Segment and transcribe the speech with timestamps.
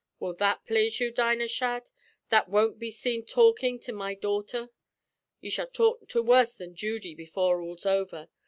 [0.19, 1.91] Will that pl'ase you, Dinah Shadd,
[2.29, 4.71] that won't be seen talkin' to my daughter?
[5.41, 8.27] You shall talk to worse than Judy before all's over.